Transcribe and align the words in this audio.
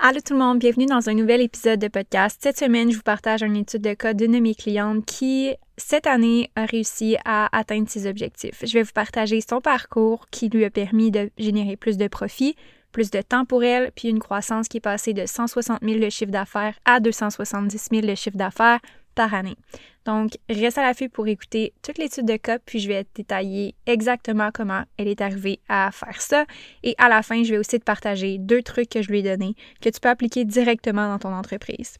Allô 0.00 0.20
tout 0.20 0.34
le 0.34 0.38
monde, 0.38 0.60
bienvenue 0.60 0.86
dans 0.86 1.08
un 1.08 1.14
nouvel 1.14 1.40
épisode 1.40 1.80
de 1.80 1.88
podcast. 1.88 2.38
Cette 2.40 2.56
semaine, 2.56 2.88
je 2.88 2.96
vous 2.96 3.02
partage 3.02 3.42
une 3.42 3.56
étude 3.56 3.82
de 3.82 3.94
cas 3.94 4.14
d'une 4.14 4.30
de 4.30 4.38
mes 4.38 4.54
clientes 4.54 5.04
qui, 5.04 5.56
cette 5.76 6.06
année, 6.06 6.52
a 6.54 6.66
réussi 6.66 7.16
à 7.24 7.48
atteindre 7.50 7.88
ses 7.88 8.08
objectifs. 8.08 8.62
Je 8.64 8.72
vais 8.74 8.84
vous 8.84 8.92
partager 8.94 9.40
son 9.40 9.60
parcours 9.60 10.26
qui 10.30 10.50
lui 10.50 10.64
a 10.64 10.70
permis 10.70 11.10
de 11.10 11.30
générer 11.36 11.74
plus 11.74 11.96
de 11.96 12.06
profits, 12.06 12.54
plus 12.92 13.10
de 13.10 13.20
temps 13.22 13.44
pour 13.44 13.64
elle, 13.64 13.90
puis 13.90 14.06
une 14.06 14.20
croissance 14.20 14.68
qui 14.68 14.76
est 14.76 14.80
passée 14.80 15.14
de 15.14 15.26
160 15.26 15.80
000 15.82 15.98
le 15.98 16.10
chiffre 16.10 16.30
d'affaires 16.30 16.78
à 16.84 17.00
270 17.00 17.88
000 17.90 18.06
le 18.06 18.14
chiffre 18.14 18.36
d'affaires 18.36 18.78
année. 19.22 19.56
Donc, 20.04 20.32
reste 20.48 20.78
à 20.78 20.82
l'affût 20.82 21.08
pour 21.08 21.26
écouter 21.26 21.74
toute 21.82 21.98
l'étude 21.98 22.24
de 22.24 22.36
cas, 22.36 22.58
puis 22.58 22.78
je 22.78 22.88
vais 22.88 23.04
te 23.04 23.10
détailler 23.16 23.74
exactement 23.86 24.50
comment 24.52 24.84
elle 24.96 25.08
est 25.08 25.20
arrivée 25.20 25.60
à 25.68 25.90
faire 25.92 26.20
ça. 26.20 26.46
Et 26.82 26.94
à 26.98 27.08
la 27.08 27.22
fin, 27.22 27.42
je 27.42 27.50
vais 27.50 27.58
aussi 27.58 27.78
te 27.78 27.84
partager 27.84 28.38
deux 28.38 28.62
trucs 28.62 28.88
que 28.88 29.02
je 29.02 29.10
lui 29.10 29.18
ai 29.18 29.22
donnés 29.22 29.54
que 29.80 29.90
tu 29.90 30.00
peux 30.00 30.08
appliquer 30.08 30.44
directement 30.44 31.08
dans 31.08 31.18
ton 31.18 31.34
entreprise. 31.34 31.98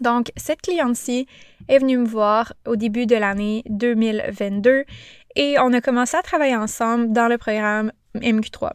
Donc, 0.00 0.32
cette 0.36 0.62
cliente-ci 0.62 1.26
est 1.68 1.78
venue 1.78 1.98
me 1.98 2.06
voir 2.06 2.54
au 2.66 2.76
début 2.76 3.06
de 3.06 3.14
l'année 3.14 3.62
2022 3.68 4.84
et 5.36 5.56
on 5.60 5.72
a 5.72 5.80
commencé 5.80 6.16
à 6.16 6.22
travailler 6.22 6.56
ensemble 6.56 7.12
dans 7.12 7.28
le 7.28 7.38
programme 7.38 7.92
MQ3. 8.16 8.70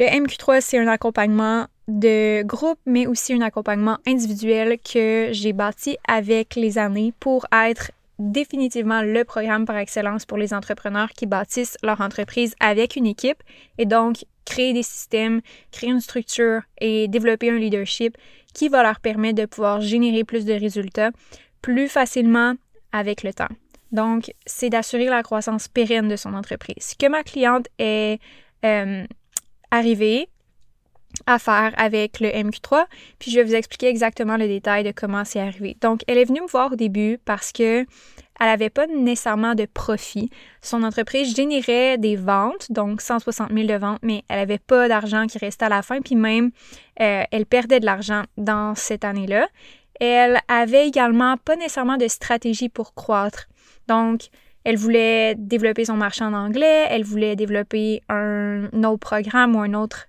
Le 0.00 0.06
MQ3, 0.06 0.60
c'est 0.60 0.78
un 0.78 0.88
accompagnement 0.88 1.66
de 1.88 2.42
groupe, 2.42 2.78
mais 2.86 3.06
aussi 3.06 3.34
un 3.34 3.40
accompagnement 3.40 3.98
individuel 4.06 4.78
que 4.78 5.28
j'ai 5.32 5.52
bâti 5.52 5.96
avec 6.08 6.54
les 6.54 6.78
années 6.78 7.12
pour 7.20 7.46
être 7.52 7.90
définitivement 8.18 9.02
le 9.02 9.24
programme 9.24 9.66
par 9.66 9.76
excellence 9.76 10.24
pour 10.24 10.38
les 10.38 10.54
entrepreneurs 10.54 11.10
qui 11.10 11.26
bâtissent 11.26 11.76
leur 11.82 12.00
entreprise 12.00 12.54
avec 12.60 12.96
une 12.96 13.06
équipe 13.06 13.42
et 13.78 13.86
donc 13.86 14.24
créer 14.44 14.72
des 14.72 14.82
systèmes, 14.82 15.40
créer 15.72 15.90
une 15.90 16.00
structure 16.00 16.62
et 16.78 17.08
développer 17.08 17.50
un 17.50 17.58
leadership 17.58 18.16
qui 18.52 18.68
va 18.68 18.82
leur 18.82 19.00
permettre 19.00 19.40
de 19.42 19.46
pouvoir 19.46 19.80
générer 19.80 20.24
plus 20.24 20.44
de 20.44 20.52
résultats 20.52 21.10
plus 21.60 21.88
facilement 21.88 22.54
avec 22.92 23.22
le 23.22 23.32
temps. 23.32 23.48
Donc, 23.90 24.32
c'est 24.44 24.70
d'assurer 24.70 25.06
la 25.06 25.22
croissance 25.22 25.68
pérenne 25.68 26.08
de 26.08 26.16
son 26.16 26.34
entreprise. 26.34 26.94
Que 26.98 27.08
ma 27.08 27.22
cliente 27.22 27.68
est 27.78 28.20
euh, 28.64 29.06
arrivée 29.70 30.28
à 31.26 31.38
faire 31.38 31.72
avec 31.76 32.20
le 32.20 32.28
MQ3, 32.28 32.84
puis 33.18 33.30
je 33.30 33.36
vais 33.36 33.44
vous 33.44 33.54
expliquer 33.54 33.88
exactement 33.88 34.36
le 34.36 34.46
détail 34.46 34.84
de 34.84 34.92
comment 34.92 35.24
c'est 35.24 35.40
arrivé. 35.40 35.76
Donc, 35.80 36.00
elle 36.06 36.18
est 36.18 36.24
venue 36.24 36.40
me 36.40 36.48
voir 36.48 36.72
au 36.72 36.76
début 36.76 37.18
parce 37.24 37.52
que 37.52 37.86
elle 38.40 38.46
n'avait 38.48 38.70
pas 38.70 38.86
nécessairement 38.88 39.54
de 39.54 39.64
profit. 39.64 40.28
Son 40.60 40.82
entreprise 40.82 41.34
générait 41.36 41.98
des 41.98 42.16
ventes, 42.16 42.70
donc 42.70 43.00
160 43.00 43.52
000 43.52 43.66
de 43.66 43.74
ventes, 43.74 44.00
mais 44.02 44.24
elle 44.28 44.38
n'avait 44.38 44.58
pas 44.58 44.88
d'argent 44.88 45.26
qui 45.26 45.38
restait 45.38 45.66
à 45.66 45.68
la 45.68 45.82
fin, 45.82 46.00
puis 46.00 46.16
même, 46.16 46.50
euh, 47.00 47.22
elle 47.30 47.46
perdait 47.46 47.78
de 47.78 47.86
l'argent 47.86 48.22
dans 48.36 48.74
cette 48.74 49.04
année-là. 49.04 49.46
Elle 50.00 50.40
avait 50.48 50.88
également 50.88 51.36
pas 51.36 51.54
nécessairement 51.54 51.96
de 51.96 52.08
stratégie 52.08 52.68
pour 52.68 52.94
croître. 52.94 53.46
Donc, 53.86 54.22
elle 54.64 54.76
voulait 54.76 55.34
développer 55.36 55.84
son 55.84 55.94
marché 55.94 56.24
en 56.24 56.32
anglais, 56.32 56.86
elle 56.88 57.04
voulait 57.04 57.36
développer 57.36 58.02
un 58.08 58.64
autre 58.82 58.98
programme 58.98 59.54
ou 59.54 59.60
un 59.60 59.74
autre 59.74 60.08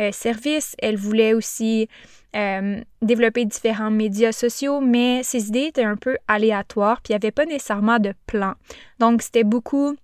euh, 0.00 0.12
service. 0.12 0.74
Elle 0.78 0.96
voulait 0.96 1.34
aussi 1.34 1.88
euh, 2.36 2.80
développer 3.02 3.44
différents 3.44 3.90
médias 3.90 4.32
sociaux, 4.32 4.80
mais 4.80 5.22
ses 5.22 5.48
idées 5.48 5.66
étaient 5.66 5.84
un 5.84 5.96
peu 5.96 6.16
aléatoires, 6.26 7.00
puis 7.00 7.12
il 7.12 7.16
n'y 7.16 7.22
avait 7.24 7.30
pas 7.30 7.46
nécessairement 7.46 7.98
de 7.98 8.12
plan. 8.26 8.54
Donc, 8.98 9.22
c'était 9.22 9.44
beaucoup 9.44 9.96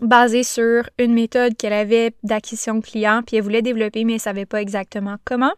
basé 0.00 0.42
sur 0.42 0.88
une 0.98 1.14
méthode 1.14 1.56
qu'elle 1.56 1.72
avait 1.72 2.12
d'acquisition 2.24 2.80
client, 2.80 3.22
puis 3.24 3.36
elle 3.36 3.44
voulait 3.44 3.62
développer, 3.62 4.04
mais 4.04 4.14
elle 4.14 4.16
ne 4.16 4.22
savait 4.22 4.46
pas 4.46 4.60
exactement 4.60 5.16
comment. 5.24 5.52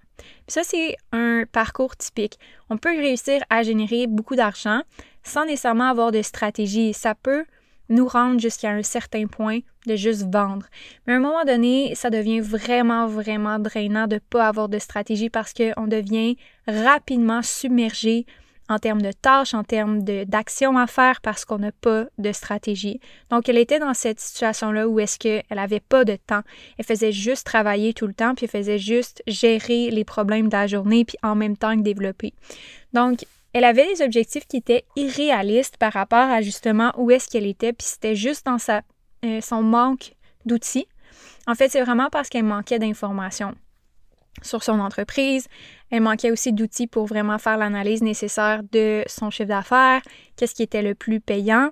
Ça, 0.48 0.62
c'est 0.62 0.96
un 1.12 1.44
parcours 1.50 1.96
typique. 1.96 2.38
On 2.68 2.76
peut 2.76 2.90
réussir 2.90 3.42
à 3.48 3.62
générer 3.62 4.06
beaucoup 4.06 4.36
d'argent 4.36 4.82
sans 5.22 5.44
nécessairement 5.46 5.88
avoir 5.88 6.12
de 6.12 6.22
stratégie. 6.22 6.92
Ça 6.92 7.14
peut 7.14 7.44
nous 7.88 8.06
rendre 8.06 8.40
jusqu'à 8.40 8.70
un 8.70 8.82
certain 8.82 9.26
point 9.26 9.60
de 9.86 9.96
juste 9.96 10.26
vendre. 10.30 10.66
Mais 11.06 11.14
à 11.14 11.16
un 11.16 11.20
moment 11.20 11.44
donné, 11.44 11.94
ça 11.94 12.10
devient 12.10 12.40
vraiment, 12.40 13.06
vraiment 13.06 13.58
drainant 13.58 14.06
de 14.06 14.16
ne 14.16 14.20
pas 14.20 14.48
avoir 14.48 14.68
de 14.68 14.78
stratégie 14.78 15.30
parce 15.30 15.52
qu'on 15.52 15.86
devient 15.86 16.36
rapidement 16.66 17.42
submergé 17.42 18.26
en 18.68 18.78
termes 18.78 19.02
de 19.02 19.12
tâches, 19.12 19.54
en 19.54 19.62
termes 19.62 20.02
d'actions 20.02 20.76
à 20.76 20.86
faire 20.86 21.20
parce 21.20 21.44
qu'on 21.44 21.58
n'a 21.58 21.72
pas 21.72 22.06
de 22.18 22.32
stratégie. 22.32 23.00
Donc, 23.30 23.48
elle 23.48 23.58
était 23.58 23.78
dans 23.78 23.94
cette 23.94 24.20
situation-là 24.20 24.88
où 24.88 24.98
est-ce 24.98 25.18
qu'elle 25.18 25.44
n'avait 25.50 25.80
pas 25.80 26.04
de 26.04 26.16
temps. 26.16 26.42
Elle 26.78 26.84
faisait 26.84 27.12
juste 27.12 27.46
travailler 27.46 27.94
tout 27.94 28.06
le 28.06 28.14
temps, 28.14 28.34
puis 28.34 28.46
elle 28.46 28.60
faisait 28.60 28.78
juste 28.78 29.22
gérer 29.26 29.90
les 29.90 30.04
problèmes 30.04 30.48
de 30.48 30.56
la 30.56 30.66
journée, 30.66 31.04
puis 31.04 31.16
en 31.22 31.34
même 31.34 31.56
temps 31.56 31.76
que 31.76 31.82
développer. 31.82 32.34
Donc, 32.92 33.24
elle 33.56 33.64
avait 33.64 33.86
des 33.86 34.02
objectifs 34.02 34.46
qui 34.46 34.58
étaient 34.58 34.84
irréalistes 34.96 35.78
par 35.78 35.90
rapport 35.90 36.30
à 36.30 36.42
justement 36.42 36.92
où 36.98 37.10
est-ce 37.10 37.26
qu'elle 37.26 37.46
était, 37.46 37.72
puis 37.72 37.86
c'était 37.86 38.14
juste 38.14 38.44
dans 38.44 38.58
sa, 38.58 38.82
euh, 39.24 39.40
son 39.40 39.62
manque 39.62 40.12
d'outils. 40.44 40.86
En 41.46 41.54
fait, 41.54 41.70
c'est 41.70 41.80
vraiment 41.80 42.10
parce 42.10 42.28
qu'elle 42.28 42.44
manquait 42.44 42.78
d'informations 42.78 43.54
sur 44.42 44.62
son 44.62 44.78
entreprise. 44.78 45.46
Elle 45.90 46.02
manquait 46.02 46.30
aussi 46.30 46.52
d'outils 46.52 46.86
pour 46.86 47.06
vraiment 47.06 47.38
faire 47.38 47.56
l'analyse 47.56 48.02
nécessaire 48.02 48.60
de 48.72 49.02
son 49.06 49.30
chiffre 49.30 49.48
d'affaires, 49.48 50.02
qu'est-ce 50.36 50.54
qui 50.54 50.62
était 50.62 50.82
le 50.82 50.94
plus 50.94 51.20
payant. 51.20 51.70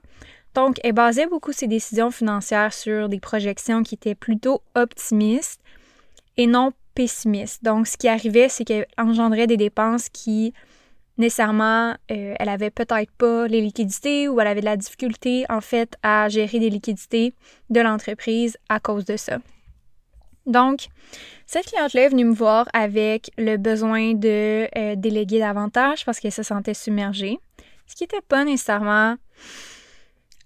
Donc, 0.55 0.81
elle 0.85 0.95
basait 0.95 1.27
beaucoup 1.27 1.53
ses 1.53 1.67
décisions 1.67 2.11
financières 2.11 2.73
sur 2.73 3.11
des 3.11 3.21
projections 3.21 3.83
qui 3.83 3.97
étaient 3.97 4.15
plutôt 4.15 4.63
optimistes 4.75 5.61
et 6.39 6.47
non 6.47 6.73
pessimistes. 6.95 7.63
Donc, 7.63 7.87
ce 7.87 7.99
qui 7.99 8.09
arrivait, 8.09 8.49
c'est 8.49 8.65
qu'elle 8.65 8.87
engendrait 8.97 9.47
des 9.47 9.59
dépenses 9.59 10.09
qui 10.09 10.55
nécessairement, 11.19 11.95
euh, 12.11 12.35
elle 12.39 12.49
avait 12.49 12.71
peut-être 12.71 13.11
pas 13.13 13.47
les 13.47 13.61
liquidités 13.61 14.29
ou 14.29 14.41
elle 14.41 14.47
avait 14.47 14.61
de 14.61 14.67
la 14.67 14.77
difficulté 14.77 15.45
en 15.49 15.61
fait 15.61 15.97
à 16.03 16.29
gérer 16.29 16.59
des 16.59 16.71
liquidités 16.71 17.35
de 17.71 17.81
l'entreprise 17.81 18.57
à 18.69 18.81
cause 18.81 19.05
de 19.05 19.17
ça. 19.17 19.39
Donc, 20.47 20.89
cette 21.47 21.67
cliente-là 21.67 22.03
est 22.03 22.09
venue 22.09 22.25
me 22.25 22.35
voir 22.35 22.69
avec 22.73 23.31
le 23.39 23.57
besoin 23.57 24.15
de 24.15 24.69
euh, 24.77 24.95
déléguer 24.97 25.39
davantage 25.39 26.05
parce 26.05 26.21
qu'elle 26.21 26.33
se 26.33 26.43
sentait 26.43 26.75
submergée, 26.75 27.39
ce 27.87 27.95
qui 27.95 28.05
n'était 28.05 28.21
pas 28.21 28.45
nécessairement 28.45 29.17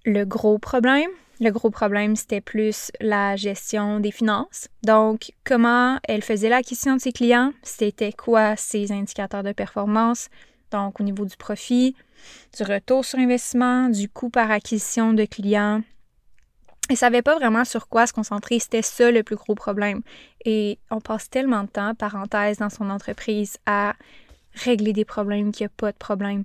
le 0.05 0.25
gros 0.25 0.59
problème. 0.59 1.11
Le 1.41 1.51
gros 1.51 1.71
problème, 1.71 2.17
c'était 2.17 2.41
plus 2.41 2.91
la 3.01 3.37
gestion 3.37 4.01
des 4.01 4.11
finances. 4.11 4.69
Donc, 4.83 5.31
comment 5.45 5.99
elle 6.09 6.23
faisait 6.23 6.49
l'acquisition 6.49 6.97
de 6.97 7.01
ses 7.01 7.13
clients, 7.13 7.53
c'était 7.63 8.13
quoi 8.13 8.57
ses 8.57 8.91
indicateurs 8.91 9.45
de 9.45 9.53
performance, 9.53 10.31
donc 10.71 11.01
au 11.01 11.05
niveau 11.05 11.25
du 11.25 11.37
profit, 11.37 11.95
du 12.57 12.63
retour 12.63 13.05
sur 13.05 13.19
investissement, 13.19 13.89
du 13.89 14.09
coût 14.09 14.31
par 14.31 14.51
acquisition 14.51 15.13
de 15.13 15.25
clients. 15.25 15.83
Elle 16.91 16.97
savait 16.97 17.23
pas 17.23 17.37
vraiment 17.37 17.65
sur 17.65 17.89
quoi 17.89 18.07
se 18.07 18.13
concentrer, 18.13 18.59
c'était 18.59 18.83
ça 18.83 19.11
le 19.11 19.23
plus 19.23 19.37
gros 19.37 19.55
problème. 19.55 20.01
Et 20.45 20.79
on 20.91 21.01
passe 21.01 21.29
tellement 21.29 21.65
de 21.65 21.69
temps, 21.69 21.95
parenthèse, 21.95 22.59
dans 22.59 22.71
son 22.71 22.89
entreprise 22.89 23.59
à 23.67 23.95
régler 24.55 24.93
des 24.93 25.05
problèmes 25.05 25.53
qui 25.53 25.65
a 25.65 25.69
pas 25.69 25.93
de 25.93 25.97
problème, 25.97 26.45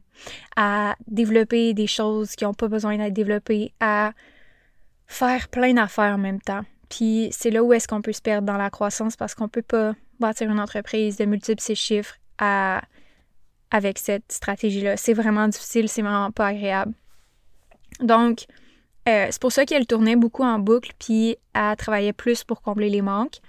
à 0.56 0.96
développer 1.08 1.74
des 1.74 1.88
choses 1.88 2.36
qui 2.36 2.44
n'ont 2.44 2.54
pas 2.54 2.68
besoin 2.68 2.98
d'être 2.98 3.14
développées, 3.14 3.74
à 3.80 4.12
faire 5.08 5.48
plein 5.48 5.74
d'affaires 5.74 6.16
en 6.16 6.18
même 6.18 6.42
temps. 6.42 6.64
Puis 6.90 7.30
c'est 7.32 7.50
là 7.50 7.64
où 7.64 7.74
est-ce 7.74 7.88
qu'on 7.88 8.02
peut 8.02 8.12
se 8.12 8.22
perdre 8.22 8.46
dans 8.46 8.58
la 8.58 8.70
croissance 8.70 9.16
parce 9.16 9.34
qu'on 9.34 9.48
peut 9.48 9.64
pas 9.64 9.94
bâtir 10.20 10.52
une 10.52 10.60
entreprise 10.60 11.18
de 11.18 11.26
multiples 11.26 11.62
ses 11.62 11.76
chiffres 11.76 12.16
à, 12.38 12.82
avec 13.74 13.98
cette 13.98 14.32
stratégie-là. 14.32 14.96
C'est 14.96 15.14
vraiment 15.14 15.48
difficile, 15.50 15.90
c'est 15.90 16.04
vraiment 16.04 16.32
pas 16.32 16.48
agréable. 16.48 16.94
Donc, 18.00 18.46
euh, 19.10 19.28
c'est 19.30 19.42
pour 19.42 19.52
ça 19.52 19.66
qu'elle 19.66 19.88
tournait 19.88 20.16
beaucoup 20.16 20.44
en 20.44 20.60
boucle, 20.60 20.92
puis 21.00 21.36
elle 21.54 21.76
travaillait 21.76 22.14
plus 22.14 22.44
pour 22.44 22.62
combler 22.62 22.90
les 22.90 23.02
manques, 23.02 23.40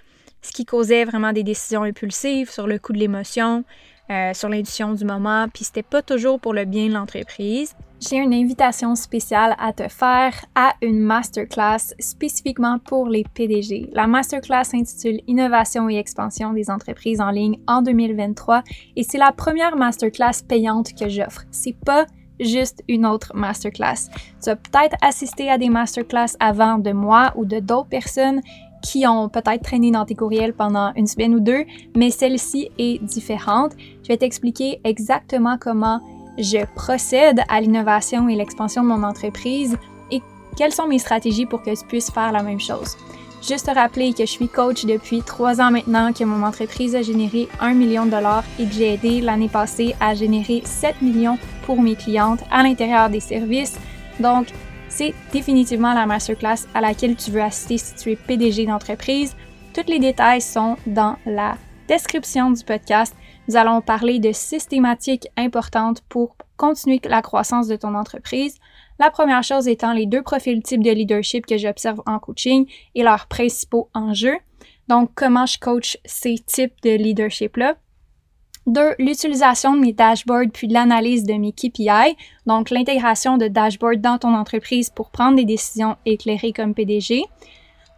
ce 0.41 0.51
qui 0.51 0.65
causait 0.65 1.05
vraiment 1.05 1.31
des 1.31 1.43
décisions 1.43 1.83
impulsives 1.83 2.49
sur 2.49 2.67
le 2.67 2.79
coup 2.79 2.91
de 2.91 2.97
l'émotion, 2.97 3.63
euh, 4.09 4.33
sur 4.33 4.49
l'intuition 4.49 4.93
du 4.93 5.05
moment, 5.05 5.47
puis 5.53 5.63
c'était 5.63 5.83
pas 5.83 6.01
toujours 6.01 6.39
pour 6.39 6.53
le 6.53 6.65
bien 6.65 6.87
de 6.87 6.93
l'entreprise. 6.93 7.75
J'ai 7.99 8.17
une 8.17 8.33
invitation 8.33 8.93
spéciale 8.95 9.55
à 9.57 9.73
te 9.73 9.87
faire 9.87 10.33
à 10.53 10.73
une 10.81 10.99
masterclass 10.99 11.95
spécifiquement 11.97 12.77
pour 12.77 13.07
les 13.07 13.23
PDG. 13.33 13.89
La 13.93 14.05
masterclass 14.05 14.65
s'intitule 14.65 15.21
Innovation 15.27 15.89
et 15.89 15.97
expansion 15.97 16.53
des 16.53 16.69
entreprises 16.69 17.21
en 17.21 17.31
ligne 17.31 17.57
en 17.67 17.81
2023 17.81 18.63
et 18.95 19.03
c'est 19.03 19.17
la 19.17 19.31
première 19.31 19.75
masterclass 19.75 20.43
payante 20.47 20.93
que 20.93 21.09
j'offre. 21.09 21.45
C'est 21.51 21.77
pas 21.85 22.05
juste 22.39 22.83
une 22.87 23.05
autre 23.05 23.31
masterclass. 23.35 24.09
Tu 24.43 24.49
as 24.49 24.55
peut-être 24.55 24.97
assisté 25.01 25.49
à 25.49 25.57
des 25.57 25.69
masterclass 25.69 26.35
avant 26.39 26.77
de 26.77 26.91
moi 26.91 27.31
ou 27.35 27.45
de 27.45 27.59
d'autres 27.59 27.89
personnes 27.89 28.41
qui 28.85 29.07
ont 29.07 29.29
peut-être 29.29 29.63
traîné 29.63 29.89
dans 29.89 30.05
tes 30.05 30.13
courriels 30.13 30.53
pendant 30.53 30.93
une 30.95 31.07
semaine 31.07 31.33
ou 31.33 31.39
deux, 31.39 31.65
mais 31.95 32.11
celle-ci 32.11 32.69
est 32.77 33.03
différente. 33.03 33.71
Je 34.03 34.09
vais 34.09 34.17
t'expliquer 34.17 34.79
exactement 34.83 35.57
comment 35.59 36.01
je 36.37 36.65
procède 36.75 37.41
à 37.49 37.61
l'innovation 37.61 38.29
et 38.29 38.35
l'expansion 38.35 38.83
de 38.83 38.89
mon 38.89 39.01
entreprise 39.01 39.75
et 40.11 40.21
quelles 40.55 40.71
sont 40.71 40.87
mes 40.87 40.99
stratégies 40.99 41.47
pour 41.47 41.63
que 41.63 41.73
je 41.73 41.83
puisse 41.85 42.11
faire 42.11 42.31
la 42.31 42.43
même 42.43 42.59
chose. 42.59 42.95
Juste 43.47 43.65
te 43.65 43.71
rappeler 43.71 44.13
que 44.13 44.25
je 44.25 44.31
suis 44.31 44.47
coach 44.47 44.85
depuis 44.85 45.21
trois 45.21 45.61
ans 45.61 45.71
maintenant, 45.71 46.13
que 46.13 46.23
mon 46.23 46.45
entreprise 46.45 46.95
a 46.95 47.01
généré 47.01 47.47
un 47.59 47.73
million 47.73 48.05
de 48.05 48.11
dollars 48.11 48.43
et 48.59 48.65
que 48.65 48.73
j'ai 48.73 48.93
aidé 48.93 49.21
l'année 49.21 49.49
passée 49.49 49.95
à 49.99 50.13
générer 50.13 50.61
7 50.63 51.01
millions 51.01 51.39
pour 51.65 51.81
mes 51.81 51.95
clientes 51.95 52.41
à 52.51 52.61
l'intérieur 52.61 53.09
des 53.09 53.19
services. 53.19 53.77
Donc, 54.19 54.47
c'est 54.89 55.13
définitivement 55.31 55.93
la 55.93 56.05
masterclass 56.05 56.67
à 56.73 56.81
laquelle 56.81 57.15
tu 57.15 57.31
veux 57.31 57.41
assister 57.41 57.77
si 57.77 57.95
tu 57.95 58.11
es 58.11 58.15
PDG 58.15 58.65
d'entreprise. 58.65 59.35
Tous 59.73 59.87
les 59.87 59.99
détails 59.99 60.41
sont 60.41 60.77
dans 60.85 61.17
la 61.25 61.57
description 61.87 62.51
du 62.51 62.63
podcast. 62.63 63.15
Nous 63.47 63.55
allons 63.55 63.81
parler 63.81 64.19
de 64.19 64.31
systématiques 64.31 65.27
importantes 65.37 66.01
pour 66.09 66.35
continuer 66.57 66.99
la 67.03 67.21
croissance 67.21 67.67
de 67.67 67.75
ton 67.75 67.93
entreprise. 67.93 68.57
La 68.97 69.11
première 69.11 69.43
chose 69.43 69.67
étant 69.67 69.93
les 69.93 70.05
deux 70.05 70.21
profils 70.21 70.63
types 70.63 70.83
de 70.83 70.91
leadership 70.91 71.45
que 71.45 71.57
j'observe 71.57 72.01
en 72.05 72.17
coaching 72.19 72.65
et 72.95 73.03
leurs 73.03 73.27
principaux 73.27 73.89
enjeux. 73.93 74.37
Donc, 74.87 75.11
comment 75.15 75.45
je 75.45 75.59
coach 75.59 75.97
ces 76.05 76.35
types 76.37 76.81
de 76.83 76.91
leadership-là? 76.91 77.75
Deux, 78.67 78.95
l'utilisation 78.97 79.73
de 79.73 79.79
mes 79.79 79.93
dashboards 79.93 80.49
puis 80.51 80.67
l'analyse 80.67 81.23
de 81.23 81.33
mes 81.33 81.51
KPI, 81.51 82.17
donc 82.47 82.71
l'intégration 82.71 83.37
de 83.37 83.47
dashboards 83.47 83.97
dans 83.97 84.17
ton 84.17 84.33
entreprise 84.33 84.89
pour 84.89 85.11
prendre 85.11 85.35
des 85.35 85.45
décisions 85.45 85.97
éclairées 86.05 86.51
comme 86.51 86.73
PDG. 86.73 87.23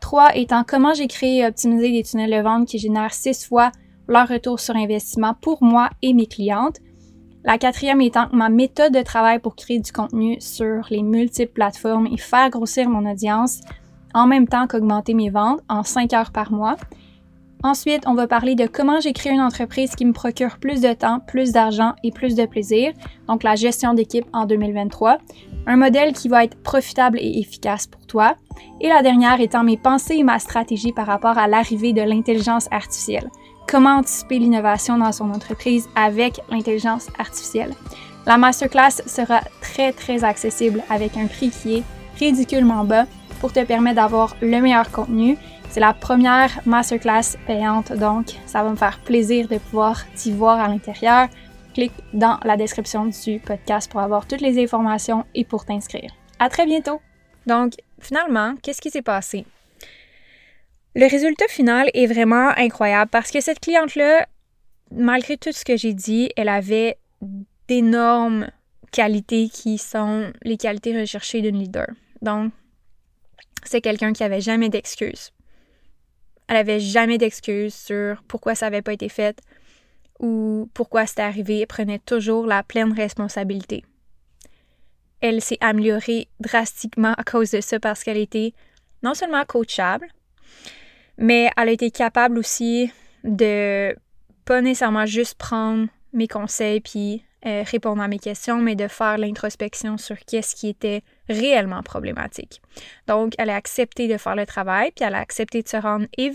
Trois, 0.02 0.36
étant 0.36 0.64
comment 0.68 0.94
j'ai 0.94 1.08
créé 1.08 1.38
et 1.38 1.46
optimisé 1.46 1.92
des 1.92 2.04
tunnels 2.04 2.32
de 2.32 2.42
vente 2.42 2.68
qui 2.68 2.80
génèrent 2.80 3.14
six 3.14 3.46
fois 3.46 3.72
leur 4.10 4.28
retour 4.28 4.60
sur 4.60 4.76
investissement 4.76 5.36
pour 5.42 5.64
moi 5.64 5.90
et 6.02 6.14
mes 6.14 6.28
clientes. 6.28 6.80
La 7.46 7.58
quatrième 7.58 8.02
étant 8.02 8.28
ma 8.34 8.50
méthode 8.50 8.94
de 8.94 9.02
travail 9.02 9.40
pour 9.40 9.56
créer 9.56 9.80
du 9.80 9.94
contenu 9.94 10.36
sur 10.42 10.86
les 10.90 11.02
multiples 11.02 11.54
plateformes 11.54 12.08
et 12.08 12.18
faire 12.18 12.50
grossir 12.50 12.90
mon 12.90 13.10
audience 13.10 13.62
en 14.14 14.28
même 14.28 14.48
temps 14.50 14.68
qu'augmenter 14.68 15.14
mes 15.14 15.30
ventes 15.30 15.62
en 15.70 15.84
cinq 15.84 16.12
heures 16.14 16.32
par 16.32 16.52
mois. 16.52 16.76
Ensuite, 17.64 18.04
on 18.06 18.14
va 18.14 18.28
parler 18.28 18.54
de 18.54 18.68
comment 18.68 19.00
j'ai 19.00 19.14
créé 19.14 19.34
une 19.34 19.42
entreprise 19.42 19.96
qui 19.96 20.06
me 20.06 20.14
procure 20.14 20.58
plus 20.60 20.80
de 20.80 20.94
temps, 20.94 21.20
plus 21.20 21.52
d'argent 21.52 21.94
et 22.04 22.12
plus 22.12 22.36
de 22.36 22.46
plaisir, 22.46 22.94
donc 23.28 23.42
la 23.44 23.56
gestion 23.56 23.94
d'équipe 23.94 24.28
en 24.32 24.46
2023. 24.46 25.18
Un 25.66 25.76
modèle 25.76 26.14
qui 26.14 26.30
va 26.30 26.44
être 26.44 26.62
profitable 26.62 27.18
et 27.20 27.40
efficace 27.40 27.88
pour 27.88 28.06
toi. 28.06 28.36
Et 28.80 28.88
la 28.88 29.02
dernière 29.02 29.42
étant 29.42 29.64
mes 29.64 29.78
pensées 29.78 30.18
et 30.18 30.24
ma 30.24 30.40
stratégie 30.40 30.94
par 30.94 31.08
rapport 31.08 31.38
à 31.38 31.48
l'arrivée 31.48 31.94
de 31.94 32.02
l'intelligence 32.02 32.68
artificielle. 32.72 33.30
Comment 33.68 33.98
anticiper 33.98 34.40
l'innovation 34.40 34.98
dans 34.98 35.12
son 35.12 35.30
entreprise 35.32 35.90
avec 35.96 36.40
l'intelligence 36.50 37.08
artificielle? 37.20 37.74
La 38.26 38.38
masterclass 38.38 39.02
sera 39.08 39.42
très 39.62 39.92
très 39.94 40.24
accessible 40.24 40.84
avec 40.90 41.18
un 41.18 41.28
prix 41.28 41.50
qui 41.50 41.78
est 41.78 41.84
ridiculement 42.20 42.84
bas 42.84 43.06
pour 43.40 43.52
te 43.52 43.64
permettre 43.64 43.98
d'avoir 43.98 44.36
le 44.42 44.62
meilleur 44.62 44.92
contenu 44.92 45.38
c'est 45.70 45.80
la 45.80 45.94
première 45.94 46.60
masterclass 46.66 47.38
payante, 47.46 47.94
donc 47.94 48.28
ça 48.46 48.64
va 48.64 48.70
me 48.70 48.76
faire 48.76 49.00
plaisir 49.00 49.48
de 49.48 49.58
pouvoir 49.58 50.06
t'y 50.16 50.32
voir 50.32 50.60
à 50.60 50.68
l'intérieur. 50.68 51.28
Clique 51.74 51.94
dans 52.14 52.40
la 52.44 52.58
description 52.58 53.06
du 53.06 53.40
podcast 53.40 53.92
pour 53.92 54.00
avoir 54.00 54.28
toutes 54.28 54.42
les 54.42 54.62
informations 54.64 55.26
et 55.36 55.46
pour 55.46 55.66
t'inscrire. 55.66 56.12
À 56.40 56.50
très 56.50 56.66
bientôt! 56.66 57.00
Donc, 57.46 57.74
finalement, 58.00 58.56
qu'est-ce 58.64 58.82
qui 58.82 58.90
s'est 58.90 59.04
passé? 59.04 59.46
Le 60.96 61.08
résultat 61.08 61.48
final 61.48 61.92
est 61.94 62.08
vraiment 62.08 62.50
incroyable 62.58 63.12
parce 63.12 63.30
que 63.30 63.42
cette 63.42 63.60
cliente-là, 63.60 64.26
malgré 64.92 65.38
tout 65.38 65.52
ce 65.52 65.64
que 65.64 65.78
j'ai 65.78 65.94
dit, 65.94 66.32
elle 66.36 66.50
avait 66.50 66.98
d'énormes 67.68 68.50
qualités 68.92 69.50
qui 69.50 69.78
sont 69.78 70.32
les 70.42 70.58
qualités 70.58 71.00
recherchées 71.00 71.42
d'une 71.42 71.60
leader. 71.60 71.88
Donc, 72.24 72.52
c'est 73.64 73.82
quelqu'un 73.82 74.14
qui 74.14 74.24
avait 74.24 74.42
jamais 74.42 74.70
d'excuses. 74.70 75.32
Elle 76.48 76.58
avait 76.58 76.80
jamais 76.80 77.18
d'excuses 77.18 77.74
sur 77.74 78.24
pourquoi 78.28 78.56
ça 78.56 78.68
n'avait 78.68 78.82
pas 78.82 78.94
été 78.94 79.10
fait 79.10 79.40
ou 80.20 80.70
pourquoi 80.74 81.06
c'était 81.06 81.22
arrivé. 81.22 81.60
Elle 81.60 81.68
prenait 81.68 82.00
toujours 82.00 82.46
la 82.46 82.64
pleine 82.64 82.94
responsabilité. 82.94 83.84
Elle 85.20 85.42
s'est 85.42 85.58
améliorée 85.62 86.28
drastiquement 86.40 87.14
à 87.18 87.24
cause 87.24 87.52
de 87.52 87.62
ça 87.62 87.80
parce 87.80 88.04
qu'elle 88.04 88.18
était 88.18 88.54
non 89.04 89.14
seulement 89.14 89.44
coachable, 89.46 90.08
mais 91.18 91.50
elle 91.58 91.70
a 91.70 91.72
été 91.72 91.92
capable 91.92 92.38
aussi 92.38 92.92
de 93.24 93.96
pas 94.46 94.62
nécessairement 94.62 95.06
juste 95.06 95.36
prendre 95.36 95.88
mes 96.14 96.28
conseils 96.28 96.80
puis 96.80 97.24
euh, 97.46 97.64
répondre 97.64 98.02
à 98.02 98.08
mes 98.08 98.18
questions, 98.18 98.58
mais 98.58 98.76
de 98.76 98.88
faire 98.88 99.18
l'introspection 99.18 99.98
sur 99.98 100.18
qu'est-ce 100.26 100.56
qui 100.56 100.70
était 100.70 101.04
réellement 101.30 101.84
problématique. 101.84 102.62
Donc, 103.08 103.34
elle 103.38 103.52
a 103.52 103.56
accepté 103.56 104.08
de 104.08 104.18
faire 104.18 104.36
le 104.36 104.48
travail, 104.48 104.92
puis 104.96 105.06
elle 105.06 105.14
a 105.14 105.20
accepté 105.20 105.62
de 105.62 105.68
se 105.68 105.78
rendre 105.78 106.08
et 106.18 106.32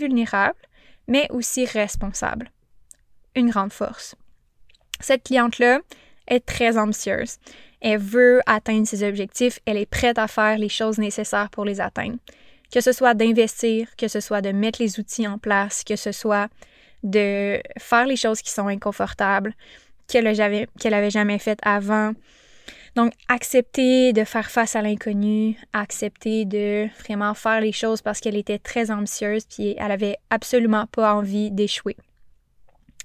mais 1.07 1.27
aussi 1.29 1.65
responsable. 1.65 2.49
Une 3.35 3.49
grande 3.49 3.73
force. 3.73 4.15
Cette 5.01 5.23
cliente-là 5.23 5.81
est 6.27 6.45
très 6.45 6.77
ambitieuse. 6.77 7.37
Elle 7.81 7.99
veut 7.99 8.41
atteindre 8.45 8.87
ses 8.87 9.05
objectifs, 9.05 9.59
elle 9.65 9.77
est 9.77 9.85
prête 9.85 10.17
à 10.17 10.29
faire 10.29 10.57
les 10.57 10.69
choses 10.69 10.99
nécessaires 10.99 11.49
pour 11.49 11.65
les 11.65 11.81
atteindre. 11.81 12.17
Que 12.71 12.79
ce 12.79 12.93
soit 12.93 13.13
d'investir, 13.13 13.93
que 13.97 14.07
ce 14.07 14.21
soit 14.21 14.41
de 14.41 14.53
mettre 14.53 14.81
les 14.81 15.01
outils 15.01 15.27
en 15.27 15.37
place, 15.37 15.83
que 15.83 15.97
ce 15.97 16.13
soit 16.13 16.49
de 17.03 17.61
faire 17.77 18.05
les 18.05 18.15
choses 18.15 18.41
qui 18.41 18.51
sont 18.51 18.67
inconfortables, 18.67 19.53
qu'elle 20.07 20.25
n'avait 20.25 21.09
jamais 21.09 21.39
faites 21.39 21.59
avant. 21.63 22.13
Donc, 22.95 23.13
accepter 23.27 24.13
de 24.13 24.23
faire 24.23 24.51
face 24.51 24.75
à 24.75 24.83
l'inconnu, 24.83 25.57
accepter 25.73 26.45
de 26.45 26.87
vraiment 27.03 27.33
faire 27.33 27.59
les 27.59 27.71
choses 27.71 28.01
parce 28.03 28.19
qu'elle 28.19 28.37
était 28.37 28.59
très 28.59 28.91
ambitieuse 28.91 29.45
puis 29.45 29.75
elle 29.79 29.91
avait 29.91 30.17
absolument 30.29 30.85
pas 30.85 31.15
envie 31.15 31.49
d'échouer. 31.49 31.97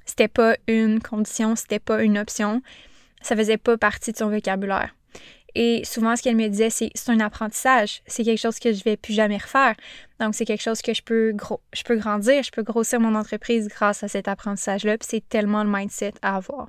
C'était 0.04 0.28
pas 0.28 0.56
une 0.66 1.00
condition, 1.00 1.56
c'était 1.56 1.78
pas 1.78 2.02
une 2.02 2.18
option, 2.18 2.62
ça 3.22 3.34
faisait 3.34 3.56
pas 3.56 3.78
partie 3.78 4.12
de 4.12 4.18
son 4.18 4.28
vocabulaire. 4.28 4.94
Et 5.60 5.82
souvent, 5.84 6.14
ce 6.14 6.22
qu'elle 6.22 6.36
me 6.36 6.46
disait, 6.46 6.70
c'est 6.70 6.92
c'est 6.94 7.10
un 7.10 7.18
apprentissage. 7.18 8.00
C'est 8.06 8.22
quelque 8.22 8.38
chose 8.38 8.60
que 8.60 8.72
je 8.72 8.84
vais 8.84 8.96
plus 8.96 9.12
jamais 9.12 9.38
refaire. 9.38 9.74
Donc, 10.20 10.36
c'est 10.36 10.44
quelque 10.44 10.62
chose 10.62 10.80
que 10.82 10.94
je 10.94 11.02
peux, 11.02 11.34
je 11.72 11.82
peux 11.82 11.96
grandir, 11.96 12.44
je 12.44 12.52
peux 12.52 12.62
grossir 12.62 13.00
mon 13.00 13.16
entreprise 13.16 13.66
grâce 13.66 14.04
à 14.04 14.08
cet 14.08 14.28
apprentissage-là. 14.28 14.98
C'est 15.00 15.28
tellement 15.28 15.64
le 15.64 15.68
mindset 15.68 16.14
à 16.22 16.36
avoir. 16.36 16.68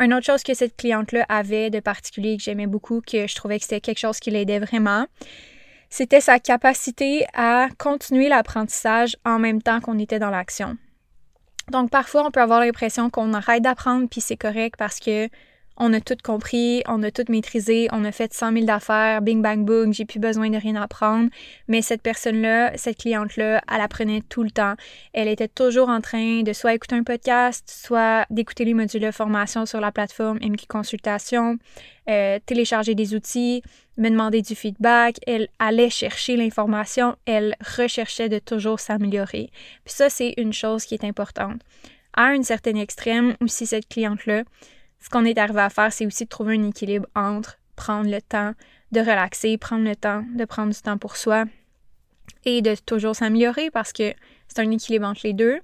Une 0.00 0.12
autre 0.12 0.26
chose 0.26 0.42
que 0.42 0.54
cette 0.54 0.76
cliente-là 0.76 1.24
avait 1.28 1.70
de 1.70 1.78
particulier 1.78 2.36
que 2.36 2.42
j'aimais 2.42 2.66
beaucoup, 2.66 3.00
que 3.00 3.28
je 3.28 3.34
trouvais 3.36 3.58
que 3.58 3.62
c'était 3.64 3.80
quelque 3.80 4.00
chose 4.00 4.18
qui 4.18 4.32
l'aidait 4.32 4.58
vraiment, 4.58 5.06
c'était 5.88 6.20
sa 6.20 6.40
capacité 6.40 7.26
à 7.32 7.68
continuer 7.78 8.28
l'apprentissage 8.28 9.16
en 9.24 9.38
même 9.38 9.62
temps 9.62 9.80
qu'on 9.80 10.00
était 10.00 10.18
dans 10.18 10.30
l'action. 10.30 10.76
Donc 11.70 11.90
parfois, 11.90 12.26
on 12.26 12.32
peut 12.32 12.40
avoir 12.40 12.58
l'impression 12.58 13.08
qu'on 13.08 13.34
arrête 13.34 13.62
d'apprendre 13.62 14.08
puis 14.08 14.20
c'est 14.20 14.36
correct 14.36 14.74
parce 14.76 14.98
que 14.98 15.28
on 15.80 15.94
a 15.94 16.00
tout 16.00 16.16
compris, 16.22 16.82
on 16.86 17.02
a 17.02 17.10
tout 17.10 17.24
maîtrisé, 17.30 17.88
on 17.90 18.04
a 18.04 18.12
fait 18.12 18.34
100 18.34 18.52
000 18.52 18.64
d'affaires, 18.66 19.22
bing 19.22 19.40
bang 19.40 19.64
boom, 19.64 19.94
j'ai 19.94 20.04
plus 20.04 20.20
besoin 20.20 20.50
de 20.50 20.58
rien 20.58 20.76
apprendre. 20.76 21.30
Mais 21.68 21.80
cette 21.80 22.02
personne-là, 22.02 22.76
cette 22.76 22.98
cliente-là, 22.98 23.62
elle 23.66 23.80
apprenait 23.80 24.20
tout 24.28 24.42
le 24.42 24.50
temps. 24.50 24.74
Elle 25.14 25.26
était 25.26 25.48
toujours 25.48 25.88
en 25.88 26.02
train 26.02 26.42
de 26.42 26.52
soit 26.52 26.74
écouter 26.74 26.96
un 26.96 27.02
podcast, 27.02 27.64
soit 27.66 28.26
d'écouter 28.28 28.66
les 28.66 28.74
modules 28.74 29.00
de 29.00 29.10
formation 29.10 29.64
sur 29.64 29.80
la 29.80 29.90
plateforme 29.90 30.38
MQ 30.42 30.66
Consultation, 30.68 31.56
euh, 32.10 32.38
télécharger 32.44 32.94
des 32.94 33.14
outils, 33.14 33.62
me 33.96 34.10
demander 34.10 34.42
du 34.42 34.54
feedback. 34.54 35.16
Elle 35.26 35.48
allait 35.58 35.88
chercher 35.88 36.36
l'information, 36.36 37.16
elle 37.24 37.56
recherchait 37.78 38.28
de 38.28 38.38
toujours 38.38 38.80
s'améliorer. 38.80 39.50
Puis 39.86 39.94
ça, 39.94 40.10
c'est 40.10 40.34
une 40.36 40.52
chose 40.52 40.84
qui 40.84 40.92
est 40.92 41.04
importante. 41.04 41.62
À 42.14 42.26
un 42.26 42.42
certain 42.42 42.74
extrême, 42.74 43.34
aussi 43.40 43.66
cette 43.66 43.88
cliente-là, 43.88 44.42
ce 45.00 45.08
qu'on 45.08 45.24
est 45.24 45.38
arrivé 45.38 45.60
à 45.60 45.70
faire, 45.70 45.92
c'est 45.92 46.06
aussi 46.06 46.24
de 46.24 46.28
trouver 46.28 46.56
un 46.56 46.68
équilibre 46.68 47.06
entre 47.14 47.58
prendre 47.76 48.10
le 48.10 48.20
temps 48.20 48.52
de 48.92 49.00
relaxer, 49.00 49.56
prendre 49.56 49.84
le 49.84 49.96
temps 49.96 50.24
de 50.34 50.44
prendre 50.44 50.72
du 50.72 50.80
temps 50.80 50.98
pour 50.98 51.16
soi 51.16 51.44
et 52.44 52.62
de 52.62 52.74
toujours 52.74 53.16
s'améliorer 53.16 53.70
parce 53.70 53.92
que 53.92 54.12
c'est 54.48 54.60
un 54.60 54.70
équilibre 54.70 55.06
entre 55.06 55.22
les 55.24 55.32
deux. 55.32 55.60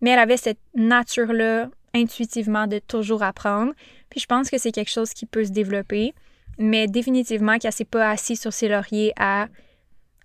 Mais 0.00 0.10
elle 0.10 0.18
avait 0.18 0.36
cette 0.36 0.60
nature-là 0.74 1.68
intuitivement 1.94 2.66
de 2.66 2.78
toujours 2.78 3.22
apprendre. 3.22 3.72
Puis 4.10 4.20
je 4.20 4.26
pense 4.26 4.48
que 4.48 4.58
c'est 4.58 4.72
quelque 4.72 4.90
chose 4.90 5.12
qui 5.12 5.26
peut 5.26 5.44
se 5.44 5.50
développer, 5.50 6.14
mais 6.58 6.86
définitivement 6.86 7.58
qu'elle 7.58 7.72
s'est 7.72 7.84
pas 7.84 8.10
assise 8.10 8.40
sur 8.40 8.52
ses 8.52 8.68
lauriers 8.68 9.12
à, 9.16 9.48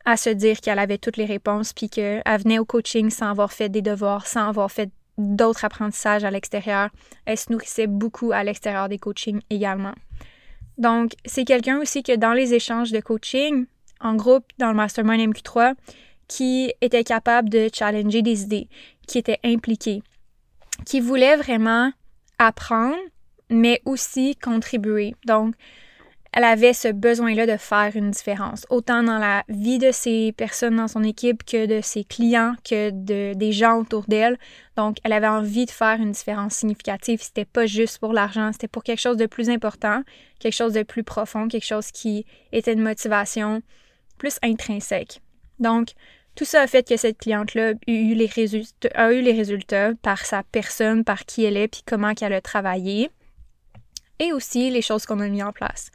à 0.05 0.15
se 0.15 0.29
dire 0.29 0.61
qu'elle 0.61 0.79
avait 0.79 0.97
toutes 0.97 1.17
les 1.17 1.25
réponses, 1.25 1.73
puis 1.73 1.89
qu'elle 1.89 2.21
venait 2.39 2.59
au 2.59 2.65
coaching 2.65 3.09
sans 3.09 3.29
avoir 3.29 3.51
fait 3.51 3.69
des 3.69 3.81
devoirs, 3.81 4.27
sans 4.27 4.47
avoir 4.47 4.71
fait 4.71 4.89
d'autres 5.17 5.65
apprentissages 5.65 6.23
à 6.23 6.31
l'extérieur. 6.31 6.89
Elle 7.25 7.37
se 7.37 7.51
nourrissait 7.51 7.87
beaucoup 7.87 8.31
à 8.31 8.43
l'extérieur 8.43 8.89
des 8.89 8.97
coachings 8.97 9.41
également. 9.49 9.93
Donc, 10.77 11.11
c'est 11.25 11.45
quelqu'un 11.45 11.79
aussi 11.79 12.03
que 12.03 12.15
dans 12.15 12.33
les 12.33 12.53
échanges 12.53 12.91
de 12.91 12.99
coaching, 12.99 13.65
en 13.99 14.15
groupe, 14.15 14.45
dans 14.57 14.69
le 14.69 14.75
Mastermind 14.75 15.33
MQ3, 15.33 15.75
qui 16.27 16.73
était 16.81 17.03
capable 17.03 17.49
de 17.49 17.69
challenger 17.73 18.21
des 18.21 18.43
idées, 18.43 18.67
qui 19.07 19.17
était 19.17 19.39
impliqué, 19.43 20.01
qui 20.85 20.99
voulait 20.99 21.35
vraiment 21.35 21.91
apprendre, 22.39 22.97
mais 23.49 23.81
aussi 23.85 24.35
contribuer. 24.35 25.15
Donc, 25.25 25.55
elle 26.35 26.45
avait 26.45 26.73
ce 26.73 26.87
besoin-là 26.87 27.45
de 27.45 27.57
faire 27.57 27.91
une 27.93 28.09
différence, 28.09 28.65
autant 28.71 29.03
dans 29.03 29.19
la 29.19 29.43
vie 29.49 29.77
de 29.77 29.91
ces 29.91 30.31
personnes 30.31 30.77
dans 30.77 30.87
son 30.87 31.03
équipe 31.03 31.43
que 31.45 31.67
de 31.67 31.79
ses 31.81 32.03
clients, 32.03 32.55
que 32.67 32.89
de, 32.89 33.35
des 33.35 33.51
gens 33.51 33.77
autour 33.77 34.05
d'elle. 34.07 34.39
Donc, 34.75 34.97
elle 35.03 35.13
avait 35.13 35.27
envie 35.27 35.67
de 35.67 35.71
faire 35.71 35.99
une 35.99 36.11
différence 36.11 36.55
significative. 36.55 37.21
C'était 37.21 37.45
pas 37.45 37.67
juste 37.67 37.99
pour 37.99 38.13
l'argent, 38.13 38.51
c'était 38.51 38.67
pour 38.67 38.83
quelque 38.83 38.99
chose 38.99 39.17
de 39.17 39.27
plus 39.27 39.51
important, 39.51 40.01
quelque 40.39 40.55
chose 40.55 40.73
de 40.73 40.81
plus 40.81 41.03
profond, 41.03 41.47
quelque 41.47 41.67
chose 41.67 41.91
qui 41.91 42.25
était 42.51 42.73
une 42.73 42.81
motivation 42.81 43.61
plus 44.17 44.39
intrinsèque. 44.41 45.21
Donc, 45.59 45.89
tout 46.33 46.45
ça 46.45 46.61
a 46.61 46.67
fait 46.67 46.87
que 46.87 46.97
cette 46.97 47.19
cliente-là 47.19 47.73
a 47.87 47.91
eu 47.91 48.15
les 48.15 48.25
résultats, 48.25 48.89
a 48.95 49.13
eu 49.13 49.21
les 49.21 49.33
résultats 49.33 49.91
par 50.01 50.25
sa 50.25 50.41
personne, 50.41 51.03
par 51.03 51.25
qui 51.25 51.45
elle 51.45 51.57
est, 51.57 51.67
puis 51.67 51.83
comment 51.85 52.15
qu'elle 52.15 52.33
a 52.33 52.41
travaillé, 52.41 53.11
et 54.17 54.33
aussi 54.33 54.71
les 54.71 54.81
choses 54.81 55.05
qu'on 55.05 55.19
a 55.19 55.27
mis 55.27 55.43
en 55.43 55.51
place. 55.51 55.91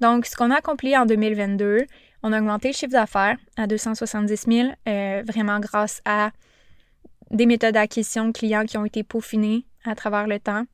Donc, 0.00 0.26
ce 0.26 0.34
qu'on 0.36 0.50
a 0.50 0.56
accompli 0.56 0.96
en 0.96 1.06
2022, 1.06 1.86
on 2.22 2.32
a 2.32 2.38
augmenté 2.38 2.68
le 2.68 2.74
chiffre 2.74 2.92
d'affaires 2.92 3.36
à 3.56 3.66
270 3.66 4.44
000, 4.48 4.68
euh, 4.88 5.22
vraiment 5.26 5.60
grâce 5.60 6.00
à 6.04 6.30
des 7.30 7.46
méthodes 7.46 7.74
d'acquisition 7.74 8.26
de 8.26 8.32
clients 8.32 8.64
qui 8.64 8.76
ont 8.76 8.84
été 8.84 9.02
peaufinées 9.02 9.64
à 9.84 9.94
travers 9.94 10.26
le 10.26 10.38
temps. 10.38 10.64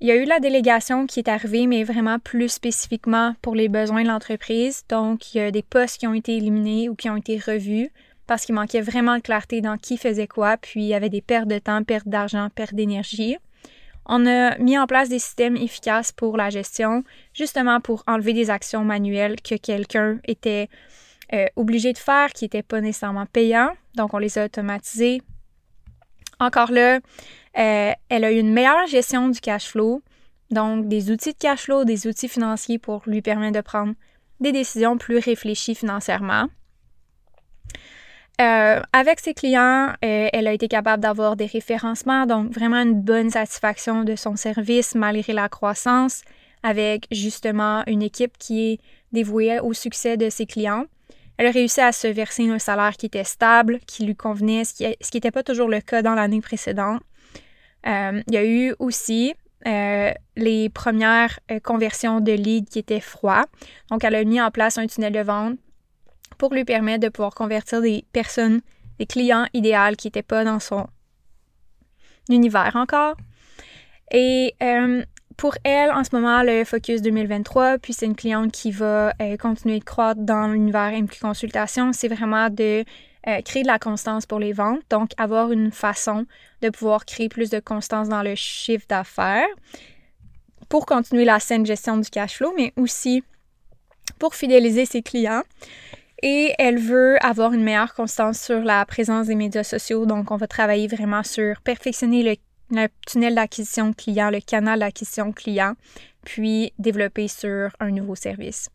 Il 0.00 0.08
y 0.08 0.10
a 0.10 0.16
eu 0.16 0.24
la 0.24 0.40
délégation 0.40 1.06
qui 1.06 1.20
est 1.20 1.28
arrivée, 1.28 1.66
mais 1.66 1.82
vraiment 1.82 2.18
plus 2.18 2.50
spécifiquement 2.50 3.34
pour 3.40 3.54
les 3.54 3.68
besoins 3.68 4.02
de 4.02 4.08
l'entreprise. 4.08 4.84
Donc, 4.88 5.34
il 5.34 5.38
y 5.38 5.40
a 5.40 5.50
des 5.50 5.62
postes 5.62 5.98
qui 5.98 6.06
ont 6.06 6.14
été 6.14 6.36
éliminés 6.36 6.88
ou 6.88 6.94
qui 6.94 7.08
ont 7.08 7.16
été 7.16 7.38
revus 7.38 7.90
parce 8.26 8.44
qu'il 8.44 8.54
manquait 8.54 8.80
vraiment 8.80 9.16
de 9.16 9.22
clarté 9.22 9.60
dans 9.60 9.78
qui 9.78 9.96
faisait 9.96 10.26
quoi, 10.26 10.56
puis 10.56 10.82
il 10.82 10.86
y 10.86 10.94
avait 10.94 11.08
des 11.08 11.20
pertes 11.20 11.48
de 11.48 11.58
temps, 11.58 11.82
pertes 11.84 12.08
d'argent, 12.08 12.48
pertes 12.54 12.74
d'énergie. 12.74 13.36
On 14.06 14.24
a 14.26 14.56
mis 14.58 14.78
en 14.78 14.86
place 14.86 15.08
des 15.08 15.18
systèmes 15.18 15.56
efficaces 15.56 16.12
pour 16.12 16.36
la 16.36 16.48
gestion, 16.48 17.02
justement 17.34 17.80
pour 17.80 18.04
enlever 18.06 18.32
des 18.32 18.50
actions 18.50 18.84
manuelles 18.84 19.40
que 19.42 19.56
quelqu'un 19.56 20.20
était 20.24 20.68
euh, 21.32 21.46
obligé 21.56 21.92
de 21.92 21.98
faire, 21.98 22.32
qui 22.32 22.44
n'étaient 22.44 22.62
pas 22.62 22.80
nécessairement 22.80 23.26
payants. 23.26 23.70
Donc, 23.94 24.14
on 24.14 24.18
les 24.18 24.38
a 24.38 24.44
automatisés. 24.44 25.22
Encore 26.38 26.70
là, 26.70 27.00
euh, 27.58 27.92
elle 28.08 28.24
a 28.24 28.30
eu 28.30 28.38
une 28.38 28.52
meilleure 28.52 28.86
gestion 28.86 29.28
du 29.28 29.40
cash 29.40 29.68
flow, 29.68 30.02
donc 30.50 30.86
des 30.86 31.10
outils 31.10 31.32
de 31.32 31.38
cash 31.38 31.62
flow, 31.62 31.84
des 31.84 32.06
outils 32.06 32.28
financiers 32.28 32.78
pour 32.78 33.02
lui 33.06 33.22
permettre 33.22 33.56
de 33.56 33.62
prendre 33.62 33.94
des 34.38 34.52
décisions 34.52 34.98
plus 34.98 35.18
réfléchies 35.18 35.74
financièrement. 35.74 36.48
Euh, 38.38 38.82
avec 38.92 39.20
ses 39.20 39.32
clients, 39.32 39.94
euh, 40.04 40.28
elle 40.30 40.46
a 40.46 40.52
été 40.52 40.68
capable 40.68 41.02
d'avoir 41.02 41.36
des 41.36 41.46
référencements, 41.46 42.26
donc 42.26 42.52
vraiment 42.52 42.82
une 42.82 43.00
bonne 43.00 43.30
satisfaction 43.30 44.04
de 44.04 44.14
son 44.14 44.36
service 44.36 44.94
malgré 44.94 45.32
la 45.32 45.48
croissance, 45.48 46.22
avec 46.62 47.06
justement 47.10 47.82
une 47.86 48.02
équipe 48.02 48.36
qui 48.38 48.72
est 48.72 48.80
dévouée 49.12 49.58
au 49.60 49.72
succès 49.72 50.18
de 50.18 50.28
ses 50.28 50.44
clients. 50.44 50.84
Elle 51.38 51.46
a 51.46 51.50
réussi 51.50 51.80
à 51.80 51.92
se 51.92 52.08
verser 52.08 52.48
un 52.50 52.58
salaire 52.58 52.96
qui 52.98 53.06
était 53.06 53.24
stable, 53.24 53.78
qui 53.86 54.04
lui 54.04 54.14
convenait, 54.14 54.64
ce 54.64 54.74
qui 54.74 55.16
n'était 55.16 55.30
pas 55.30 55.42
toujours 55.42 55.68
le 55.68 55.80
cas 55.80 56.02
dans 56.02 56.14
l'année 56.14 56.40
précédente. 56.40 57.00
Euh, 57.86 58.22
il 58.26 58.34
y 58.34 58.38
a 58.38 58.44
eu 58.44 58.74
aussi 58.78 59.34
les 60.36 60.68
premières 60.68 61.40
conversions 61.64 62.20
de 62.20 62.32
leads 62.32 62.70
qui 62.70 62.78
étaient 62.78 63.00
froids. 63.00 63.46
Donc, 63.90 64.04
elle 64.04 64.14
a 64.14 64.22
mis 64.22 64.40
en 64.40 64.52
place 64.52 64.78
un 64.78 64.86
tunnel 64.86 65.12
de 65.12 65.20
vente 65.20 65.58
pour 66.38 66.52
lui 66.54 66.64
permettre 66.64 67.04
de 67.04 67.08
pouvoir 67.08 67.34
convertir 67.34 67.80
des 67.80 68.04
personnes, 68.12 68.60
des 68.98 69.06
clients 69.06 69.46
idéaux 69.54 69.94
qui 69.96 70.06
n'étaient 70.06 70.22
pas 70.22 70.44
dans 70.44 70.60
son 70.60 70.86
univers 72.28 72.72
encore. 72.74 73.16
Et 74.10 74.54
euh, 74.62 75.04
pour 75.36 75.54
elle, 75.64 75.90
en 75.90 76.04
ce 76.04 76.14
moment, 76.14 76.42
le 76.42 76.64
Focus 76.64 77.02
2023, 77.02 77.78
puis 77.78 77.92
c'est 77.92 78.06
une 78.06 78.16
cliente 78.16 78.52
qui 78.52 78.70
va 78.70 79.12
euh, 79.20 79.36
continuer 79.36 79.78
de 79.78 79.84
croître 79.84 80.20
dans 80.20 80.48
l'univers 80.48 80.92
MQ 80.92 81.20
Consultation, 81.20 81.92
c'est 81.92 82.08
vraiment 82.08 82.48
de 82.48 82.84
euh, 83.28 83.40
créer 83.42 83.62
de 83.62 83.68
la 83.68 83.78
constance 83.78 84.24
pour 84.24 84.38
les 84.38 84.52
ventes, 84.52 84.82
donc 84.88 85.10
avoir 85.16 85.52
une 85.52 85.72
façon 85.72 86.26
de 86.62 86.70
pouvoir 86.70 87.04
créer 87.04 87.28
plus 87.28 87.50
de 87.50 87.58
constance 87.58 88.08
dans 88.08 88.22
le 88.22 88.34
chiffre 88.34 88.86
d'affaires 88.88 89.46
pour 90.68 90.86
continuer 90.86 91.24
la 91.24 91.40
saine 91.40 91.66
gestion 91.66 91.98
du 91.98 92.08
cash 92.08 92.36
flow, 92.36 92.52
mais 92.56 92.72
aussi 92.76 93.22
pour 94.18 94.34
fidéliser 94.34 94.86
ses 94.86 95.02
clients 95.02 95.42
et 96.28 96.52
elle 96.58 96.80
veut 96.80 97.24
avoir 97.24 97.52
une 97.52 97.62
meilleure 97.62 97.94
constance 97.94 98.40
sur 98.40 98.58
la 98.58 98.84
présence 98.84 99.28
des 99.28 99.36
médias 99.36 99.62
sociaux. 99.62 100.06
Donc, 100.06 100.32
on 100.32 100.36
va 100.36 100.48
travailler 100.48 100.88
vraiment 100.88 101.22
sur 101.22 101.60
perfectionner 101.60 102.36
le, 102.72 102.88
tunnel 103.06 103.36
d'acquisition 103.36 103.92
client, 103.92 104.30
le 104.30 104.40
canal 104.40 104.80
d'acquisition 104.80 105.30
client, 105.30 105.74
puis 106.24 106.72
développer 106.80 107.28
sur 107.28 107.70
un 107.78 107.92
nouveau 107.92 108.16
service. 108.16 108.70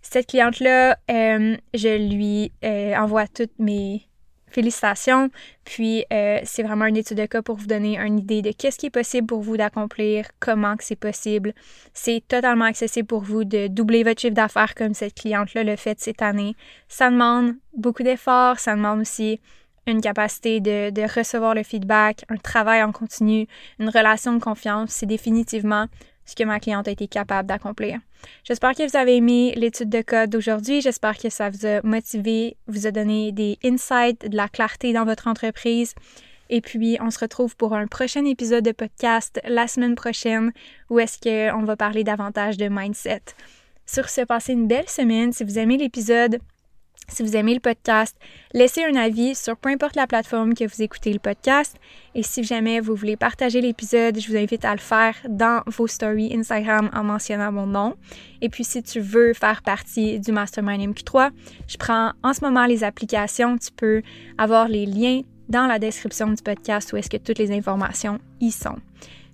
Cette 0.00 0.28
cliente-là, 0.28 0.96
euh, 1.10 1.58
je 1.74 2.14
lui 2.14 2.52
euh, 2.64 2.96
envoie 2.96 3.26
toutes 3.26 3.58
mes 3.58 4.08
Félicitations. 4.54 5.30
Puis, 5.64 6.04
euh, 6.12 6.38
c'est 6.44 6.62
vraiment 6.62 6.86
une 6.86 6.96
étude 6.96 7.18
de 7.18 7.26
cas 7.26 7.42
pour 7.42 7.56
vous 7.56 7.66
donner 7.66 7.98
une 7.98 8.20
idée 8.20 8.40
de 8.40 8.52
qu'est-ce 8.52 8.78
qui 8.78 8.86
est 8.86 8.90
possible 8.90 9.26
pour 9.26 9.40
vous 9.40 9.56
d'accomplir, 9.56 10.26
comment 10.38 10.76
que 10.76 10.84
c'est 10.84 10.94
possible. 10.94 11.52
C'est 11.92 12.22
totalement 12.28 12.66
accessible 12.66 13.08
pour 13.08 13.22
vous 13.22 13.42
de 13.42 13.66
doubler 13.66 14.04
votre 14.04 14.20
chiffre 14.20 14.34
d'affaires 14.34 14.76
comme 14.76 14.94
cette 14.94 15.14
cliente-là 15.14 15.64
l'a 15.64 15.76
fait 15.76 15.98
cette 15.98 16.22
année. 16.22 16.54
Ça 16.88 17.10
demande 17.10 17.54
beaucoup 17.76 18.04
d'efforts, 18.04 18.60
ça 18.60 18.76
demande 18.76 19.00
aussi 19.00 19.40
une 19.86 20.00
capacité 20.00 20.60
de, 20.60 21.18
recevoir 21.18 21.54
le 21.54 21.64
feedback, 21.64 22.24
un 22.28 22.36
travail 22.36 22.82
en 22.82 22.92
continu, 22.92 23.46
une 23.80 23.88
relation 23.88 24.34
de 24.34 24.42
confiance. 24.42 24.90
C'est 24.90 25.06
définitivement 25.06 25.86
ce 26.24 26.34
que 26.34 26.44
ma 26.44 26.60
cliente 26.60 26.88
a 26.88 26.90
été 26.90 27.08
capable 27.08 27.48
d'accomplir. 27.48 27.98
J'espère 28.44 28.74
que 28.74 28.88
vous 28.88 28.96
avez 28.96 29.16
aimé 29.16 29.52
l'étude 29.56 29.90
de 29.90 30.02
code 30.02 30.30
d'aujourd'hui. 30.30 30.80
J'espère 30.80 31.18
que 31.18 31.28
ça 31.28 31.50
vous 31.50 31.66
a 31.66 31.80
motivé, 31.82 32.56
vous 32.66 32.86
a 32.86 32.90
donné 32.90 33.32
des 33.32 33.58
insights, 33.64 34.28
de 34.28 34.36
la 34.36 34.48
clarté 34.48 34.92
dans 34.92 35.04
votre 35.04 35.28
entreprise. 35.28 35.94
Et 36.50 36.60
puis, 36.60 36.98
on 37.00 37.10
se 37.10 37.18
retrouve 37.18 37.56
pour 37.56 37.74
un 37.74 37.86
prochain 37.86 38.24
épisode 38.24 38.64
de 38.64 38.72
podcast 38.72 39.40
la 39.44 39.66
semaine 39.66 39.94
prochaine 39.94 40.52
où 40.90 40.98
est-ce 40.98 41.18
qu'on 41.18 41.64
va 41.64 41.76
parler 41.76 42.04
davantage 42.04 42.56
de 42.56 42.68
mindset. 42.68 43.22
Sur 43.86 44.08
ce, 44.08 44.22
passez 44.22 44.52
une 44.52 44.66
belle 44.66 44.88
semaine. 44.88 45.32
Si 45.32 45.44
vous 45.44 45.58
aimez 45.58 45.76
l'épisode, 45.76 46.38
si 47.08 47.22
vous 47.22 47.36
aimez 47.36 47.54
le 47.54 47.60
podcast, 47.60 48.16
laissez 48.52 48.84
un 48.84 48.96
avis 48.96 49.34
sur 49.34 49.56
peu 49.56 49.68
importe 49.68 49.96
la 49.96 50.06
plateforme 50.06 50.54
que 50.54 50.64
vous 50.64 50.82
écoutez 50.82 51.12
le 51.12 51.18
podcast. 51.18 51.76
Et 52.14 52.22
si 52.22 52.44
jamais 52.44 52.80
vous 52.80 52.94
voulez 52.94 53.16
partager 53.16 53.60
l'épisode, 53.60 54.18
je 54.18 54.28
vous 54.28 54.36
invite 54.36 54.64
à 54.64 54.72
le 54.72 54.80
faire 54.80 55.14
dans 55.28 55.62
vos 55.66 55.86
stories 55.86 56.34
Instagram 56.36 56.90
en 56.92 57.04
mentionnant 57.04 57.52
mon 57.52 57.66
nom. 57.66 57.94
Et 58.40 58.48
puis 58.48 58.64
si 58.64 58.82
tu 58.82 59.00
veux 59.00 59.32
faire 59.34 59.62
partie 59.62 60.18
du 60.18 60.32
Mastermind 60.32 60.94
MQ3, 60.94 61.30
je 61.68 61.76
prends 61.76 62.12
en 62.22 62.32
ce 62.32 62.44
moment 62.44 62.66
les 62.66 62.84
applications. 62.84 63.58
Tu 63.58 63.70
peux 63.70 64.02
avoir 64.38 64.68
les 64.68 64.86
liens 64.86 65.22
dans 65.48 65.66
la 65.66 65.78
description 65.78 66.28
du 66.28 66.42
podcast 66.42 66.92
où 66.92 66.96
est-ce 66.96 67.10
que 67.10 67.16
toutes 67.16 67.38
les 67.38 67.52
informations 67.52 68.18
y 68.40 68.50
sont. 68.50 68.76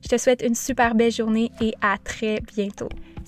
Je 0.02 0.08
te 0.08 0.18
souhaite 0.18 0.42
une 0.42 0.54
super 0.54 0.94
belle 0.94 1.12
journée 1.12 1.50
et 1.60 1.74
à 1.82 1.98
très 1.98 2.40
bientôt. 2.40 2.88